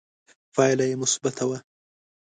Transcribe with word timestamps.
پایله 0.53 0.85
یې 0.89 0.95
مثبته 1.01 1.43
وه 1.49 1.57